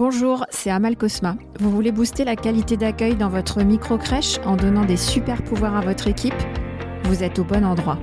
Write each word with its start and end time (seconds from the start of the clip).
Bonjour, 0.00 0.46
c'est 0.48 0.70
Amal 0.70 0.96
Cosma. 0.96 1.36
Vous 1.58 1.70
voulez 1.70 1.92
booster 1.92 2.24
la 2.24 2.34
qualité 2.34 2.78
d'accueil 2.78 3.16
dans 3.16 3.28
votre 3.28 3.62
micro-crèche 3.62 4.38
en 4.46 4.56
donnant 4.56 4.86
des 4.86 4.96
super 4.96 5.44
pouvoirs 5.44 5.76
à 5.76 5.82
votre 5.82 6.08
équipe? 6.08 6.32
Vous 7.04 7.22
êtes 7.22 7.38
au 7.38 7.44
bon 7.44 7.66
endroit. 7.66 7.98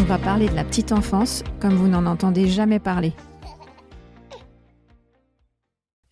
On 0.00 0.02
va 0.02 0.18
parler 0.18 0.48
de 0.48 0.56
la 0.56 0.64
petite 0.64 0.90
enfance 0.90 1.44
comme 1.60 1.74
vous 1.74 1.86
n'en 1.86 2.04
entendez 2.06 2.48
jamais 2.48 2.80
parler. 2.80 3.12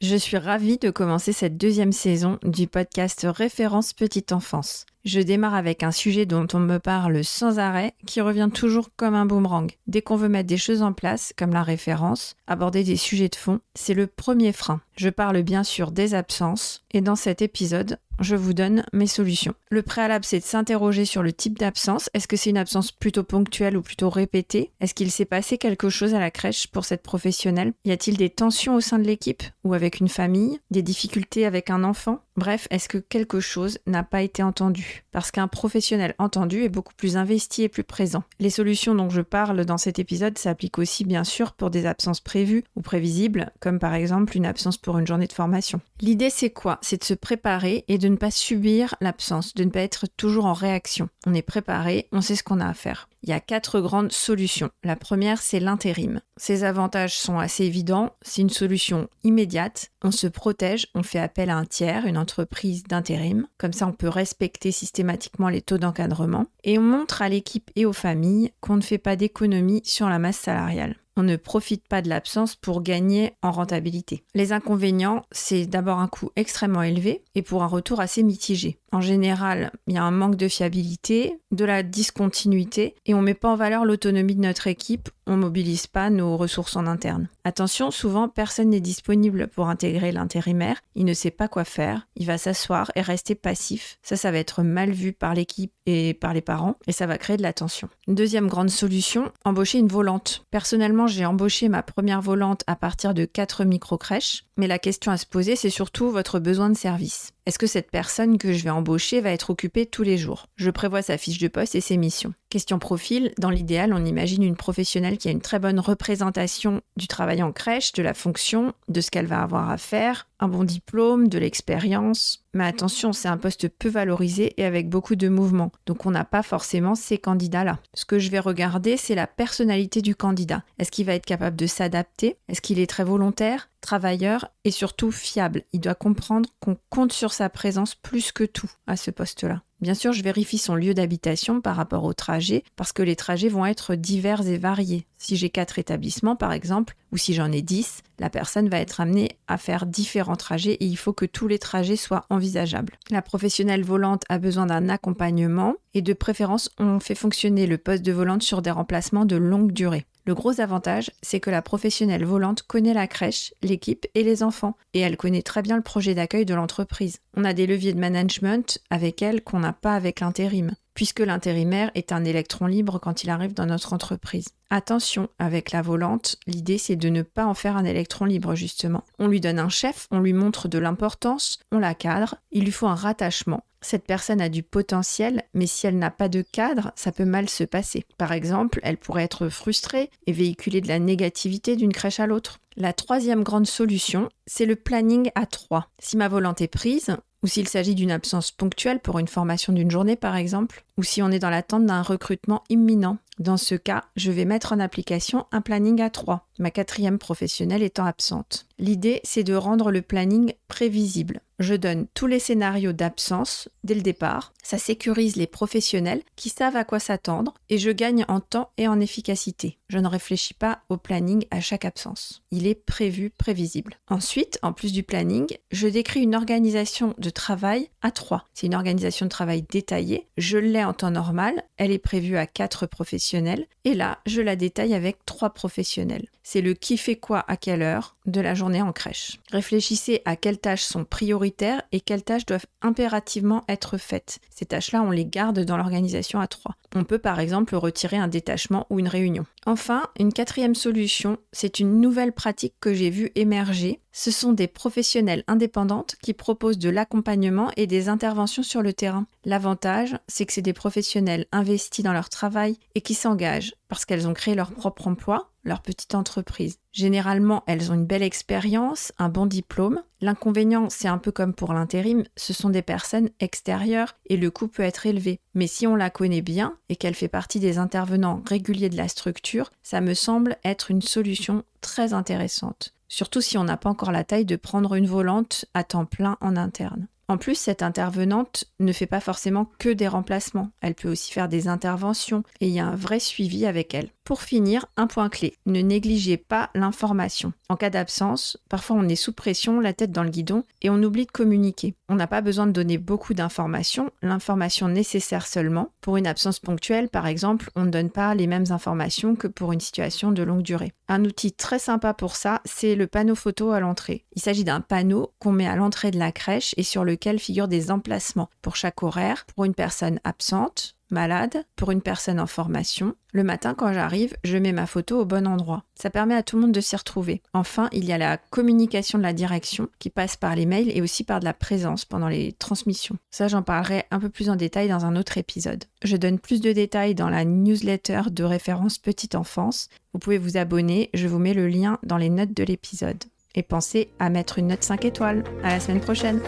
Je 0.00 0.14
suis 0.14 0.36
ravie 0.36 0.79
de 0.79 0.91
commencer 0.91 1.32
cette 1.32 1.57
deuxième 1.57 1.91
saison 1.91 2.39
du 2.45 2.69
podcast 2.69 3.27
Référence 3.29 3.93
Petite 3.93 4.30
Enfance. 4.30 4.87
Je 5.05 5.21
démarre 5.21 5.55
avec 5.55 5.82
un 5.82 5.91
sujet 5.91 6.25
dont 6.25 6.46
on 6.55 6.61
me 6.61 6.79
parle 6.79 7.23
sans 7.25 7.59
arrêt, 7.59 7.93
qui 8.07 8.23
revient 8.23 8.48
toujours 8.52 8.89
comme 8.96 9.14
un 9.14 9.27
boomerang. 9.27 9.70
Dès 9.87 10.00
qu'on 10.00 10.16
veut 10.16 10.30
mettre 10.30 10.48
des 10.48 10.57
choses 10.57 10.80
en 10.80 10.95
place, 10.95 11.34
comme 11.37 11.52
la 11.52 11.62
référence, 11.62 12.37
aborder 12.46 12.84
des 12.84 12.96
sujets 12.96 13.29
de 13.29 13.37
fond, 13.37 13.61
c'est 13.75 13.93
le 13.93 14.06
premier 14.06 14.52
frein. 14.52 14.80
Je 14.96 15.11
parle 15.11 15.43
bien 15.43 15.62
sûr 15.62 15.91
des 15.91 16.14
absences, 16.14 16.84
et 16.91 17.02
dans 17.02 17.16
cet 17.16 17.42
épisode, 17.42 17.98
je 18.20 18.36
vous 18.36 18.52
donne 18.52 18.84
mes 18.92 19.06
solutions. 19.06 19.54
Le 19.70 19.82
préalable, 19.82 20.24
c'est 20.24 20.41
de 20.41 20.45
s'interroger 20.45 21.05
sur 21.05 21.22
le 21.22 21.32
type 21.32 21.59
d'absence. 21.59 22.10
Est-ce 22.14 22.28
que 22.28 22.36
c'est 22.36 22.50
une 22.50 22.59
absence 22.59 22.92
plutôt 22.92 23.24
ponctuelle 23.24 23.77
ou 23.77 23.82
plutôt 23.82 24.10
répétée? 24.10 24.70
Est-ce 24.80 24.95
qu'il 24.95 25.10
s'est 25.10 25.24
passé 25.24 25.59
quelque 25.59 25.88
chose 25.88 26.14
à 26.14 26.20
la 26.20 26.30
crèche 26.30 26.66
pour 26.69 26.84
cette 26.84 27.02
professionnelle? 27.02 27.72
Y 27.84 27.92
a-t-il 27.92 28.16
des 28.16 28.30
tensions 28.30 28.74
au 28.74 28.80
sein 28.80 28.98
de 28.98 29.05
l'équipe 29.05 29.42
ou 29.64 29.74
avec 29.74 30.00
une 30.00 30.08
famille? 30.08 30.60
Des 30.70 30.82
difficultés 30.82 31.46
avec 31.46 31.70
un 31.70 31.84
enfant? 31.84 32.20
Bref, 32.36 32.66
est-ce 32.70 32.88
que 32.88 32.98
quelque 32.98 33.38
chose 33.38 33.78
n'a 33.86 34.02
pas 34.02 34.22
été 34.22 34.42
entendu? 34.42 35.05
Parce 35.12 35.30
qu'un 35.30 35.46
professionnel 35.46 36.16
entendu 36.19 36.64
est 36.64 36.69
beaucoup 36.69 36.94
plus 36.94 37.16
investi 37.16 37.62
et 37.62 37.69
plus 37.69 37.84
présent. 37.84 38.24
Les 38.41 38.50
solutions 38.50 38.96
dont 38.96 39.08
je 39.08 39.20
parle 39.20 39.64
dans 39.64 39.78
cet 39.78 40.00
épisode 40.00 40.36
s'appliquent 40.36 40.78
aussi 40.78 41.05
bien 41.05 41.22
sûr 41.22 41.52
pour 41.52 41.70
des 41.70 41.86
absences 41.86 42.20
prévues 42.20 42.64
ou 42.74 42.80
prévisibles, 42.80 43.52
comme 43.60 43.78
par 43.78 43.94
exemple 43.94 44.36
une 44.36 44.46
absence 44.46 44.77
pour 44.77 44.98
une 44.98 45.06
journée 45.06 45.28
de 45.28 45.33
formation. 45.33 45.80
L'idée 46.00 46.30
c'est 46.30 46.50
quoi? 46.50 46.78
C'est 46.83 46.98
de 46.98 47.05
se 47.05 47.14
préparer 47.14 47.84
et 47.86 47.98
de 47.98 48.03
ne 48.08 48.16
pas 48.16 48.30
subir 48.30 48.94
l'absence, 49.00 49.55
de 49.55 49.64
ne 49.64 49.70
pas 49.70 49.80
être 49.80 50.06
toujours 50.16 50.47
en 50.47 50.52
réaction. 50.52 51.08
On 51.27 51.34
est 51.34 51.42
préparé, 51.42 52.08
on 52.12 52.20
sait 52.20 52.36
ce 52.36 52.42
qu'on 52.42 52.61
a 52.61 52.69
à 52.69 52.74
faire. 52.74 53.08
Il 53.22 53.30
y 53.30 53.33
a 53.33 53.41
quatre 53.41 53.80
grandes 53.80 54.12
solutions. 54.12 54.70
La 54.83 54.96
première, 54.96 55.41
c'est 55.41 55.61
l'intérim. 55.61 56.20
Ses 56.36 56.62
avantages 56.62 57.16
sont 57.16 57.38
assez 57.38 57.64
évidents. 57.64 58.14
C'est 58.20 58.42
une 58.42 58.50
solution 58.50 59.08
immédiate. 59.22 59.92
On 60.02 60.11
se 60.11 60.27
protège, 60.27 60.88
on 60.94 61.02
fait 61.02 61.19
appel 61.19 61.48
à 61.48 61.56
un 61.56 61.64
tiers, 61.64 62.06
une 62.06 62.19
entreprise 62.19 62.83
d'intérim. 62.83 63.46
Comme 63.56 63.72
ça, 63.72 63.86
on 63.86 63.92
peut 63.92 64.08
respecter 64.08 64.72
systématiquement 64.72 65.48
les 65.48 65.62
taux 65.62 65.78
d'encadrement. 65.78 66.46
Et 66.64 66.78
on 66.78 66.83
montre 66.83 67.22
à 67.22 67.30
l'équipe 67.30 67.70
et 67.77 67.86
aux 67.86 67.94
familles 67.94 68.52
qu'on 68.61 68.77
ne 68.77 68.83
fait 68.83 68.98
pas 68.98 69.16
d'économie 69.16 69.80
sur 69.84 70.08
la 70.08 70.18
masse 70.18 70.39
salariale 70.39 70.96
on 71.17 71.23
ne 71.23 71.37
profite 71.37 71.87
pas 71.87 72.03
de 72.03 72.09
l'absence 72.09 72.57
pour 72.57 72.83
gagner 72.83 73.34
en 73.43 73.53
rentabilité. 73.53 74.25
Les 74.34 74.53
inconvénients, 74.53 75.23
c'est 75.31 75.67
d'abord 75.67 75.98
un 75.98 76.09
coût 76.09 76.31
extrêmement 76.37 76.83
élevé 76.83 77.23
et 77.34 77.43
pour 77.43 77.62
un 77.62 77.69
retour 77.69 78.01
assez 78.01 78.23
mitigé. 78.23 78.79
En 78.95 79.00
général, 79.00 79.73
il 79.89 79.95
y 79.95 79.98
a 79.98 80.05
un 80.05 80.12
manque 80.12 80.37
de 80.37 80.47
fiabilité, 80.47 81.41
de 81.50 81.64
la 81.64 81.83
discontinuité 81.83 82.95
et 83.06 83.14
on 83.14 83.23
ne 83.23 83.25
met 83.25 83.34
pas 83.34 83.48
en 83.48 83.56
valeur 83.56 83.84
l'autonomie 83.84 84.36
de 84.36 84.41
notre 84.41 84.69
équipe, 84.69 85.09
on 85.27 85.36
mobilise 85.36 85.89
pas 85.89 86.11
nos 86.11 86.36
ressources 86.36 86.77
en 86.77 86.86
interne. 86.86 87.28
Attention, 87.42 87.91
souvent 87.91 88.28
personne 88.28 88.70
n'est 88.70 88.78
disponible 88.78 89.48
pour 89.48 89.69
intégrer 89.69 90.12
l'intérimaire, 90.12 90.81
il 90.95 91.06
ne 91.06 91.12
sait 91.12 91.33
pas 91.33 91.48
quoi 91.48 91.64
faire, 91.64 92.06
il 92.14 92.27
va 92.27 92.39
s'asseoir 92.39 92.92
et 92.95 93.01
rester 93.01 93.34
passif. 93.34 93.98
Ça, 94.05 94.14
ça 94.14 94.31
va 94.31 94.39
être 94.39 94.62
mal 94.62 94.92
vu 94.92 95.12
par 95.12 95.34
l'équipe 95.34 95.73
et 95.86 96.14
par 96.14 96.33
les 96.33 96.41
parents 96.41 96.77
et 96.86 96.92
ça 96.92 97.08
va 97.08 97.19
créer 97.19 97.36
de 97.36 97.42
la 97.42 97.53
tension. 97.53 97.89
deuxième 98.06 98.47
grande 98.47 98.70
solution, 98.70 99.33
embaucher 99.45 99.79
une 99.79 99.89
volante. 99.89 100.45
Personnellement, 100.53 101.08
j'ai 101.08 101.27
embauché 101.27 101.69
ma 101.69 101.83
première 101.83 102.23
volante 102.23 102.62
à 102.69 102.77
partir 102.77 103.12
de 103.12 103.25
4 103.25 103.64
micro-crèches, 103.64 104.45
mais 104.56 104.69
la 104.69 104.79
question 104.79 105.11
à 105.11 105.17
se 105.17 105.27
poser, 105.27 105.56
c'est 105.56 105.69
surtout 105.69 106.11
votre 106.11 106.39
besoin 106.39 106.70
de 106.70 106.77
service. 106.77 107.33
Est-ce 107.47 107.59
que 107.59 107.67
cette 107.67 107.91
personne 107.91 108.39
que 108.39 108.55
je 108.55 108.64
vais 108.64 108.70
embaucher 108.70 109.20
va 109.20 109.31
être 109.31 109.50
occupée 109.50 109.84
tous 109.84 110.03
les 110.03 110.17
jours? 110.17 110.47
Je 110.56 110.70
prévois 110.70 111.03
sa 111.03 111.19
fiche 111.19 111.37
de 111.37 111.48
poste 111.48 111.74
et 111.74 111.83
ses 111.83 111.98
missions. 111.98 112.33
Question 112.55 112.79
profil, 112.79 113.33
dans 113.37 113.51
l'idéal, 113.51 113.92
on 113.92 114.05
imagine 114.05 114.45
une 114.45 114.55
professionnelle 114.55 115.19
qui 115.19 115.27
a 115.27 115.33
une 115.33 115.41
très 115.41 115.59
bonne 115.59 115.81
représentation 115.81 116.83
du 116.97 117.09
travail 117.09 117.42
en 117.42 117.51
crèche, 117.51 117.91
de 117.95 118.03
la 118.05 118.15
fonction, 118.15 118.75
de 118.87 119.01
ce 119.01 119.11
qu'elle 119.11 119.27
va 119.27 119.42
avoir 119.42 119.70
à 119.70 119.77
faire, 119.77 120.29
un 120.39 120.47
bon 120.47 120.63
diplôme, 120.63 121.27
de 121.27 121.39
l'expérience. 121.39 122.45
Mais 122.55 122.65
attention, 122.65 123.13
c'est 123.13 123.27
un 123.27 123.39
poste 123.39 123.69
peu 123.69 123.89
valorisé 123.89 124.55
et 124.57 124.65
avec 124.65 124.89
beaucoup 124.89 125.17
de 125.17 125.29
mouvements. 125.29 125.73
Donc 125.87 126.07
on 126.07 126.13
n'a 126.13 126.25
pas 126.25 126.45
forcément 126.45 126.95
ces 126.95 127.19
candidats-là. 127.19 127.81
Ce 127.92 128.05
que 128.05 128.20
je 128.20 128.31
vais 128.31 128.38
regarder, 128.38 128.97
c'est 128.97 129.17
la 129.17 129.26
personnalité 129.26 130.00
du 130.00 130.15
candidat. 130.15 130.62
Est-ce 130.79 130.93
qu'il 130.93 131.06
va 131.06 131.15
être 131.15 131.26
capable 131.26 131.56
de 131.56 131.67
s'adapter? 131.67 132.37
Est-ce 132.49 132.61
qu'il 132.61 132.79
est 132.79 132.87
très 132.87 133.03
volontaire 133.03 133.69
travailleur 133.81 134.49
et 134.62 134.71
surtout 134.71 135.11
fiable? 135.11 135.65
Il 135.73 135.81
doit 135.81 135.97
comprendre 135.97 136.49
qu'on 136.61 136.79
compte 136.88 137.12
sur 137.12 137.32
sa 137.32 137.49
présence 137.49 137.97
plus 137.97 138.31
que 138.31 138.44
tout 138.44 138.71
à 138.87 138.97
ce 138.97 139.11
poste-là. 139.11 139.62
Bien 139.84 139.93
sûr, 139.93 140.14
je 140.14 140.22
vérifie 140.22 140.56
son 140.56 140.76
lieu 140.76 140.94
d'habitation 140.94 141.61
par 141.61 141.76
rapport 141.76 142.05
au 142.05 142.14
trajet, 142.14 142.64
parce 142.75 142.94
que 142.94 143.02
les 143.02 143.17
trajets 143.17 143.50
vont 143.50 143.67
être 143.67 143.96
divers 143.96 144.46
et 144.46 144.56
variés. 144.56 145.05
Si 145.19 145.37
j'ai 145.37 145.50
quatre 145.50 145.78
établissements, 145.78 146.37
par 146.37 146.55
exemple, 146.55 146.96
ou 147.12 147.19
si 147.19 147.34
j'en 147.34 147.52
ai 147.52 147.61
dix, 147.61 148.00
la 148.19 148.31
personne 148.31 148.70
va 148.70 148.78
être 148.78 149.02
amenée 149.02 149.37
à 149.46 149.58
faire 149.58 149.84
différents 149.84 150.37
trajets 150.37 150.78
et 150.81 150.87
il 150.87 150.96
faut 150.96 151.12
que 151.12 151.26
tous 151.26 151.49
les 151.49 151.58
trajets 151.58 151.96
soient 151.96 152.25
envisageables. 152.31 152.94
La 153.11 153.20
professionnelle 153.20 153.84
volante 153.84 154.23
a 154.31 154.38
besoin 154.38 154.64
d'un 154.64 154.88
accompagnement 154.88 155.75
et 155.93 156.00
de 156.00 156.14
préférence, 156.14 156.70
on 156.78 156.99
fait 156.99 157.14
fonctionner 157.14 157.67
le 157.67 157.76
poste 157.76 158.06
de 158.06 158.12
volante 158.12 158.43
sur 158.43 158.62
des 158.62 158.70
remplacements 158.70 159.26
de 159.26 159.37
longue 159.37 159.73
durée. 159.73 160.06
Le 160.26 160.35
gros 160.35 160.58
avantage, 160.61 161.11
c'est 161.20 161.40
que 161.40 161.50
la 161.50 161.61
professionnelle 161.61 162.25
volante 162.25 162.62
connaît 162.62 162.94
la 162.94 163.06
crèche, 163.06 163.52
l'équipe 163.62 164.06
et 164.14 164.23
les 164.23 164.43
enfants, 164.43 164.75
et 164.94 165.00
elle 165.00 165.19
connaît 165.19 165.43
très 165.43 165.61
bien 165.61 165.76
le 165.76 165.82
projet 165.82 166.14
d'accueil 166.14 166.46
de 166.46 166.55
l'entreprise. 166.55 167.19
On 167.37 167.44
a 167.44 167.52
des 167.52 167.67
leviers 167.67 167.93
de 167.93 168.00
management 168.00 168.79
avec 168.88 169.20
elle 169.20 169.43
qu'on 169.43 169.58
n'a 169.58 169.75
pas 169.75 169.94
avec 169.94 170.20
l'intérim, 170.20 170.73
puisque 170.94 171.20
l'intérimaire 171.20 171.90
est 171.94 172.11
un 172.11 172.25
électron 172.25 172.67
libre 172.67 172.99
quand 172.99 173.23
il 173.23 173.29
arrive 173.29 173.52
dans 173.52 173.67
notre 173.67 173.93
entreprise. 173.93 174.49
Attention, 174.70 175.29
avec 175.38 175.73
la 175.73 175.82
volante, 175.82 176.37
l'idée 176.46 176.79
c'est 176.79 176.96
de 176.96 177.11
ne 177.11 177.23
pas 177.23 177.44
en 177.44 177.55
faire 177.55 177.76
un 177.76 177.85
électron 177.85 178.25
libre 178.25 178.55
justement. 178.55 179.05
On 179.19 179.29
lui 179.29 179.41
donne 179.41 179.58
un 179.58 179.69
chef, 179.69 180.08
on 180.11 180.20
lui 180.20 180.32
montre 180.32 180.69
de 180.69 180.79
l'importance, 180.79 181.58
on 181.70 181.79
la 181.79 181.94
cadre, 181.94 182.37
il 182.50 182.64
lui 182.64 182.73
faut 182.73 182.87
un 182.87 182.94
rattachement 182.94 183.64
cette 183.84 184.06
personne 184.06 184.40
a 184.40 184.49
du 184.49 184.62
potentiel, 184.62 185.43
mais 185.52 185.67
si 185.67 185.87
elle 185.87 185.99
n'a 185.99 186.11
pas 186.11 186.28
de 186.28 186.43
cadre, 186.43 186.93
ça 186.96 187.12
peut 187.12 187.25
mal 187.25 187.49
se 187.49 187.64
passer. 187.64 188.05
Par 188.19 188.32
exemple, 188.32 188.81
elle 188.82 188.96
pourrait 188.96 189.25
être 189.25 189.49
frustrée 189.49 190.11
et 190.26 190.32
véhiculer 190.32 190.81
de 190.81 190.88
la 190.88 190.99
négativité 190.99 191.76
d'une 191.76 191.93
crèche 191.93 192.20
à 192.20 192.26
l'autre. 192.26 192.61
La 192.76 192.93
troisième 192.93 193.44
grande 193.44 193.67
solution, 193.67 194.28
c'est 194.46 194.67
le 194.67 194.76
planning 194.76 195.31
à 195.34 195.46
trois. 195.46 195.88
Si 195.99 196.17
ma 196.17 196.28
volonté 196.28 196.64
est 196.64 196.69
prise, 196.69 197.17
ou 197.44 197.46
s'il 197.46 197.69
s'agit 197.69 197.94
d'une 197.94 198.11
absence 198.11 198.50
ponctuelle 198.50 199.00
pour 199.00 199.19
une 199.19 199.28
formation 199.28 199.73
d'une 199.73 199.90
journée 199.90 200.17
par 200.17 200.34
exemple, 200.34 200.84
ou 200.96 201.02
si 201.02 201.22
on 201.22 201.31
est 201.31 201.38
dans 201.38 201.50
l'attente 201.50 201.87
d'un 201.87 202.02
recrutement 202.02 202.62
imminent. 202.69 203.19
Dans 203.38 203.56
ce 203.56 203.75
cas, 203.75 204.05
je 204.14 204.31
vais 204.31 204.44
mettre 204.44 204.72
en 204.72 204.78
application 204.78 205.46
un 205.50 205.60
planning 205.60 206.00
à 206.00 206.10
3, 206.10 206.46
ma 206.58 206.70
quatrième 206.70 207.19
professionnelle 207.19 207.82
étant 207.82 208.05
absente. 208.05 208.66
L'idée, 208.78 209.20
c'est 209.25 209.43
de 209.43 209.55
rendre 209.55 209.90
le 209.90 210.02
planning 210.02 210.55
prévisible. 210.69 211.40
Je 211.58 211.75
donne 211.75 212.06
tous 212.14 212.26
les 212.26 212.38
scénarios 212.38 212.93
d'absence 212.93 213.69
dès 213.84 213.94
le 213.94 214.02
départ, 214.02 214.52
ça 214.64 214.78
sécurise 214.78 215.37
les 215.37 215.46
professionnels 215.46 216.22
qui 216.37 216.49
savent 216.49 216.75
à 216.75 216.84
quoi 216.84 216.99
s'attendre 216.99 217.55
et 217.69 217.78
je 217.78 217.90
gagne 217.90 218.25
en 218.28 218.40
temps 218.40 218.70
et 218.78 218.88
en 218.88 218.99
efficacité. 218.99 219.78
Je 219.88 219.99
ne 219.99 220.08
réfléchis 220.08 220.55
pas 220.55 220.81
au 220.88 220.96
planning 220.96 221.44
à 221.50 221.61
chaque 221.61 221.84
absence. 221.84 222.43
Il 222.50 222.66
est 222.66 222.75
prévu, 222.75 223.31
prévisible. 223.31 223.99
Ensuite, 224.08 224.58
en 224.62 224.72
plus 224.72 224.93
du 224.93 225.02
planning, 225.02 225.46
je 225.70 225.87
décris 225.87 226.22
une 226.22 226.34
organisation 226.34 227.14
de 227.19 227.31
travail 227.31 227.90
à 228.02 228.11
3. 228.11 228.46
C'est 228.55 228.66
une 228.66 228.75
organisation 228.75 229.26
de 229.26 229.31
travail 229.31 229.62
détaillée. 229.62 230.26
Je 230.38 230.58
l'ai 230.58 230.83
en 230.84 230.93
temps 230.93 231.11
normal, 231.11 231.62
elle 231.76 231.90
est 231.90 231.99
prévue 231.99 232.37
à 232.37 232.46
4 232.46 232.87
professionnels, 232.87 233.67
et 233.84 233.94
là, 233.94 234.19
je 234.26 234.40
la 234.40 234.56
détaille 234.56 234.94
avec 234.94 235.25
3 235.26 235.50
professionnels. 235.50 236.26
C'est 236.43 236.61
le 236.61 236.75
qui 236.75 236.96
fait 236.96 237.17
quoi 237.17 237.44
à 237.49 237.56
quelle 237.56 237.82
heure 237.82 238.17
de 238.26 238.40
la 238.40 238.55
journée 238.55 238.82
en 238.82 238.93
crèche. 238.93 239.38
Réfléchissez 239.50 240.23
à 240.25 240.37
quelles 240.37 240.59
tâches 240.59 240.82
sont 240.82 241.05
prioritaires 241.05 241.82
et 241.93 242.00
quelles 242.00 242.23
tâches 242.23 242.47
doivent 242.47 242.67
impérativement 242.82 243.64
être 243.69 243.99
faites. 243.99 244.38
Ces 244.50 244.67
tâches-là, 244.67 245.03
on 245.03 245.11
les 245.11 245.26
garde 245.26 245.61
dans 245.61 245.76
l'organisation 245.76 246.41
à 246.41 246.47
3. 246.47 246.75
On 246.94 247.05
peut 247.05 247.19
par 247.19 247.41
exemple 247.41 247.75
retirer 247.76 248.17
un 248.17 248.29
détachement 248.29 248.87
ou 248.91 248.99
une 248.99 249.09
réunion. 249.09 249.47
Enfin, 249.67 250.05
une 250.19 250.32
quatrième 250.32 250.75
solution, 250.75 251.38
c'est 251.53 251.81
une 251.81 252.00
nouvelle 252.00 252.32
pratique 252.32 252.75
que 252.81 252.94
j'ai 252.94 253.11
vue 253.11 253.32
émerger. 253.35 254.00
Ce 254.16 254.31
sont 254.31 254.52
des 254.52 254.69
professionnels 254.69 255.43
indépendantes 255.49 256.14
qui 256.22 256.34
proposent 256.34 256.78
de 256.78 256.88
l'accompagnement 256.88 257.72
et 257.76 257.88
des 257.88 258.08
interventions 258.08 258.62
sur 258.62 258.81
le 258.81 258.93
terrain. 258.93 259.26
L'avantage, 259.44 260.16
c'est 260.28 260.46
que 260.46 260.52
c'est 260.52 260.62
des 260.62 260.72
professionnels 260.72 261.46
investis 261.50 262.05
dans 262.05 262.12
leur 262.12 262.28
travail 262.28 262.78
et 262.94 263.00
qui 263.00 263.14
s'engagent 263.14 263.75
parce 263.88 264.05
qu'elles 264.05 264.28
ont 264.28 264.32
créé 264.32 264.55
leur 264.55 264.70
propre 264.70 265.08
emploi, 265.08 265.50
leur 265.64 265.82
petite 265.82 266.14
entreprise. 266.14 266.78
Généralement, 266.93 267.64
elles 267.66 267.90
ont 267.90 267.94
une 267.94 268.06
belle 268.06 268.22
expérience, 268.22 269.11
un 269.19 269.28
bon 269.28 269.46
diplôme. 269.46 270.00
L'inconvénient, 270.20 270.90
c'est 270.90 271.08
un 271.08 271.19
peu 271.19 271.32
comme 271.32 271.52
pour 271.52 271.72
l'intérim, 271.75 272.22
ce 272.37 272.52
sont 272.52 272.70
des 272.70 272.82
personnes 272.82 273.31
extérieures 273.40 274.14
et 274.26 274.37
le 274.37 274.52
coût 274.52 274.69
peut 274.69 274.84
être 274.84 275.06
élevé. 275.06 275.40
Mais 275.55 275.66
si 275.66 275.88
on 275.88 275.96
la 275.96 276.11
connaît 276.11 276.40
bien 276.40 276.76
et 276.88 276.94
qu'elle 276.94 277.16
fait 277.16 277.26
partie 277.26 277.58
des 277.58 277.78
intervenants 277.78 278.44
réguliers 278.49 278.90
de 278.90 278.96
la 278.96 279.08
structure, 279.08 279.72
ça 279.82 280.00
me 280.00 280.14
semble 280.14 280.56
être 280.62 280.93
une 280.93 281.02
solution 281.02 281.64
très 281.81 282.12
intéressante. 282.12 282.94
Surtout 283.14 283.40
si 283.40 283.56
on 283.56 283.62
n'a 283.62 283.76
pas 283.76 283.90
encore 283.90 284.11
la 284.11 284.25
taille 284.25 284.44
de 284.44 284.56
prendre 284.56 284.94
une 284.94 285.06
volante 285.06 285.66
à 285.72 285.84
temps 285.84 286.05
plein 286.05 286.37
en 286.40 286.56
interne. 286.56 287.06
En 287.29 287.38
plus, 287.38 287.55
cette 287.55 287.82
intervenante 287.82 288.65
ne 288.81 288.93
fait 288.93 289.06
pas 289.06 289.21
forcément 289.21 289.71
que 289.79 289.88
des 289.88 290.09
remplacements, 290.09 290.71
elle 290.81 290.94
peut 290.94 291.11
aussi 291.11 291.32
faire 291.32 291.49
des 291.49 291.69
interventions 291.69 292.43
et 292.61 292.69
il 292.69 292.75
y 292.75 292.81
a 292.81 292.87
un 292.87 292.97
vrai 292.97 293.19
suivi 293.19 293.67
avec 293.67 293.94
elle. 293.94 294.11
Pour 294.25 294.41
finir, 294.41 294.87
un 294.97 295.06
point 295.06 295.29
clé, 295.29 295.55
ne 295.67 295.82
négligez 295.82 296.38
pas 296.38 296.71
l'information. 296.75 297.53
En 297.69 297.76
cas 297.76 297.91
d'absence, 297.91 298.56
parfois 298.71 298.97
on 298.97 299.06
est 299.06 299.17
sous 299.17 299.35
pression, 299.35 299.81
la 299.81 299.93
tête 299.93 300.12
dans 300.12 300.23
le 300.23 300.31
guidon, 300.31 300.65
et 300.81 300.88
on 300.88 301.03
oublie 301.03 301.26
de 301.26 301.31
communiquer. 301.31 301.94
On 302.09 302.15
n'a 302.15 302.26
pas 302.26 302.41
besoin 302.41 302.67
de 302.67 302.73
donner 302.73 302.97
beaucoup 302.97 303.35
d'informations, 303.35 304.11
l'information 304.23 304.88
nécessaire 304.88 305.47
seulement. 305.47 305.91
Pour 306.00 306.17
une 306.17 306.26
absence 306.26 306.59
ponctuelle, 306.59 307.11
par 307.11 307.26
exemple, 307.26 307.71
on 307.76 307.85
ne 307.85 307.91
donne 307.91 308.09
pas 308.09 308.35
les 308.35 308.47
mêmes 308.47 308.65
informations 308.71 309.37
que 309.37 309.47
pour 309.47 309.73
une 309.73 309.81
situation 309.81 310.32
de 310.32 310.43
longue 310.43 310.62
durée. 310.62 310.94
Un 311.06 311.26
outil 311.26 311.53
très 311.53 311.79
sympa 311.79 312.15
pour 312.15 312.35
ça, 312.35 312.62
c'est 312.65 312.94
le 312.94 313.06
panneau 313.06 313.35
photo 313.35 313.73
à 313.73 313.81
l'entrée. 313.81 314.25
Il 314.37 314.41
s'agit 314.41 314.65
d'un 314.65 314.81
panneau 314.81 315.35
qu'on 315.38 315.53
met 315.53 315.67
à 315.67 315.76
l'entrée 315.76 316.11
de 316.11 316.19
la 316.19 316.32
crèche 316.32 316.75
et 316.79 316.82
sur 316.82 317.05
lequel 317.14 317.38
figurent 317.38 317.69
des 317.69 317.90
emplacements 317.90 318.50
pour 318.62 318.76
chaque 318.76 319.02
horaire, 319.02 319.46
pour 319.55 319.64
une 319.64 319.75
personne 319.75 320.20
absente, 320.25 320.96
malade, 321.11 321.64
pour 321.76 321.90
une 321.90 322.02
personne 322.02 322.40
en 322.40 322.46
formation. 322.46 323.14
Le 323.32 323.44
matin, 323.44 323.75
quand 323.75 323.93
j'arrive, 323.93 324.37
je 324.44 324.58
mets 324.58 324.72
ma 324.72 324.87
photo 324.87 325.20
au 325.20 325.25
bon 325.25 325.46
endroit. 325.46 325.84
Ça 325.94 326.11
permet 326.11 326.34
à 326.34 326.43
tout 326.43 326.56
le 326.56 326.62
monde 326.62 326.72
de 326.72 326.81
s'y 326.81 326.96
retrouver. 326.96 327.43
Enfin, 327.52 327.88
il 327.93 328.05
y 328.05 328.12
a 328.12 328.19
la 328.19 328.37
communication 328.37 329.19
de 329.19 329.22
la 329.22 329.32
direction 329.32 329.88
qui 329.99 330.11
passe 330.11 330.37
par 330.37 330.55
les 330.55 330.66
mails 330.66 330.90
et 330.94 331.00
aussi 331.00 331.25
par 331.25 331.40
de 331.40 331.44
la 331.44 331.55
présence 331.55 332.05
pendant 332.05 332.28
les 332.28 332.52
transmissions. 332.52 333.16
Ça, 333.31 333.49
j'en 333.49 333.62
parlerai 333.62 334.05
un 334.11 334.20
peu 334.20 334.28
plus 334.28 334.50
en 334.50 334.56
détail 334.56 334.88
dans 334.88 335.05
un 335.05 335.16
autre 335.16 335.38
épisode. 335.38 335.84
Je 336.02 336.16
donne 336.16 336.38
plus 336.38 336.61
de 336.61 336.72
détails 336.72 337.14
dans 337.14 337.31
la 337.31 337.44
newsletter 337.44 338.22
de 338.31 338.44
référence 338.44 338.99
Petite 338.99 339.34
Enfance. 339.34 339.88
Vous 340.12 340.19
pouvez 340.19 340.38
vous 340.38 340.56
abonner, 340.56 341.11
je 341.14 341.28
vous 341.28 341.38
mets 341.38 341.55
le 341.55 341.69
lien 341.69 341.99
dans 342.02 342.19
les 342.19 342.31
notes 342.31 342.55
de 342.55 342.64
l'épisode. 342.64 343.22
Et 343.55 343.62
pensez 343.62 344.08
à 344.19 344.31
mettre 344.31 344.58
une 344.58 344.69
note 344.69 344.82
5 344.82 345.05
étoiles. 345.05 345.44
À 345.62 345.70
la 345.70 345.81
semaine 345.81 346.00
prochaine! 346.00 346.40